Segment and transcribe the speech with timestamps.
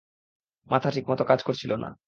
[0.67, 1.89] মাথা ঠিকমত কাজ করছিল না!